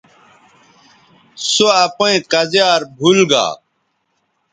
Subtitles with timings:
[1.51, 3.47] سو اپئیں کزیار بھول گا